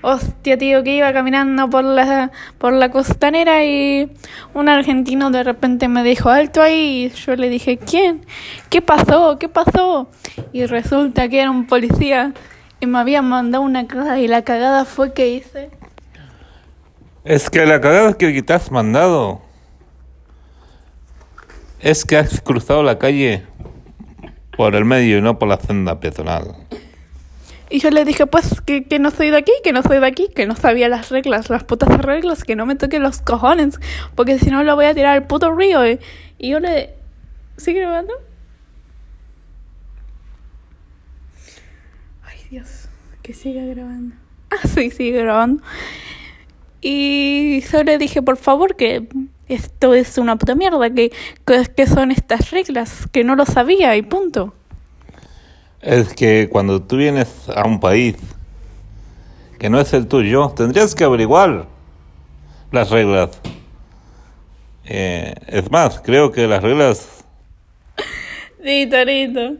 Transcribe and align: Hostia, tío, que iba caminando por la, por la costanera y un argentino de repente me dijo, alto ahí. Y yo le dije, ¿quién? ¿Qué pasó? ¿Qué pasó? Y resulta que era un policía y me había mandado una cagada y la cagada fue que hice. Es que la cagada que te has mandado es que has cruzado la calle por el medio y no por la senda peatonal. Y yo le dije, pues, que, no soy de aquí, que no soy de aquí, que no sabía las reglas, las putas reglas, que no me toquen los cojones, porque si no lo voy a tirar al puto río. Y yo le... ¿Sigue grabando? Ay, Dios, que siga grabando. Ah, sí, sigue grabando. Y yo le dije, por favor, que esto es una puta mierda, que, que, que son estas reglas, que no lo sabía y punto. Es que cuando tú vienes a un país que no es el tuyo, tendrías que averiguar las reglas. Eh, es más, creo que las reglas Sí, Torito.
Hostia, 0.00 0.56
tío, 0.56 0.84
que 0.84 0.96
iba 0.96 1.12
caminando 1.12 1.68
por 1.68 1.82
la, 1.82 2.30
por 2.58 2.72
la 2.72 2.90
costanera 2.90 3.64
y 3.64 4.10
un 4.54 4.68
argentino 4.68 5.30
de 5.30 5.42
repente 5.42 5.88
me 5.88 6.02
dijo, 6.04 6.30
alto 6.30 6.62
ahí. 6.62 7.06
Y 7.06 7.16
yo 7.16 7.34
le 7.34 7.48
dije, 7.48 7.78
¿quién? 7.78 8.24
¿Qué 8.70 8.80
pasó? 8.80 9.38
¿Qué 9.38 9.48
pasó? 9.48 10.08
Y 10.52 10.66
resulta 10.66 11.28
que 11.28 11.40
era 11.40 11.50
un 11.50 11.66
policía 11.66 12.32
y 12.80 12.86
me 12.86 12.98
había 12.98 13.22
mandado 13.22 13.64
una 13.64 13.86
cagada 13.88 14.20
y 14.20 14.28
la 14.28 14.42
cagada 14.42 14.84
fue 14.84 15.12
que 15.12 15.30
hice. 15.30 15.70
Es 17.24 17.50
que 17.50 17.66
la 17.66 17.80
cagada 17.80 18.14
que 18.14 18.42
te 18.42 18.52
has 18.52 18.70
mandado 18.70 19.42
es 21.80 22.04
que 22.04 22.16
has 22.16 22.40
cruzado 22.40 22.82
la 22.82 22.98
calle 22.98 23.44
por 24.56 24.74
el 24.74 24.84
medio 24.84 25.18
y 25.18 25.22
no 25.22 25.38
por 25.38 25.48
la 25.48 25.58
senda 25.58 26.00
peatonal. 26.00 26.54
Y 27.70 27.80
yo 27.80 27.90
le 27.90 28.04
dije, 28.04 28.26
pues, 28.26 28.62
que, 28.62 28.98
no 28.98 29.10
soy 29.10 29.30
de 29.30 29.36
aquí, 29.36 29.52
que 29.62 29.72
no 29.72 29.82
soy 29.82 29.98
de 30.00 30.06
aquí, 30.06 30.28
que 30.34 30.46
no 30.46 30.56
sabía 30.56 30.88
las 30.88 31.10
reglas, 31.10 31.50
las 31.50 31.64
putas 31.64 31.88
reglas, 31.98 32.44
que 32.44 32.56
no 32.56 32.64
me 32.64 32.76
toquen 32.76 33.02
los 33.02 33.20
cojones, 33.20 33.78
porque 34.14 34.38
si 34.38 34.50
no 34.50 34.62
lo 34.62 34.74
voy 34.74 34.86
a 34.86 34.94
tirar 34.94 35.14
al 35.14 35.26
puto 35.26 35.52
río. 35.52 35.80
Y 35.86 36.48
yo 36.48 36.60
le... 36.60 36.94
¿Sigue 37.58 37.80
grabando? 37.80 38.14
Ay, 42.24 42.38
Dios, 42.50 42.88
que 43.22 43.34
siga 43.34 43.64
grabando. 43.64 44.14
Ah, 44.50 44.66
sí, 44.66 44.90
sigue 44.90 45.20
grabando. 45.20 45.62
Y 46.80 47.60
yo 47.70 47.84
le 47.84 47.98
dije, 47.98 48.22
por 48.22 48.38
favor, 48.38 48.76
que 48.76 49.06
esto 49.46 49.92
es 49.92 50.16
una 50.16 50.36
puta 50.36 50.54
mierda, 50.54 50.88
que, 50.88 51.12
que, 51.44 51.66
que 51.76 51.86
son 51.86 52.12
estas 52.12 52.50
reglas, 52.50 53.06
que 53.12 53.24
no 53.24 53.36
lo 53.36 53.44
sabía 53.44 53.94
y 53.96 54.00
punto. 54.00 54.54
Es 55.88 56.12
que 56.12 56.50
cuando 56.52 56.82
tú 56.82 56.98
vienes 56.98 57.48
a 57.48 57.66
un 57.66 57.80
país 57.80 58.14
que 59.58 59.70
no 59.70 59.80
es 59.80 59.94
el 59.94 60.06
tuyo, 60.06 60.50
tendrías 60.50 60.94
que 60.94 61.02
averiguar 61.02 61.64
las 62.70 62.90
reglas. 62.90 63.30
Eh, 64.84 65.32
es 65.46 65.70
más, 65.70 65.98
creo 66.04 66.30
que 66.30 66.46
las 66.46 66.62
reglas 66.62 67.24
Sí, 68.62 68.86
Torito. 68.90 69.56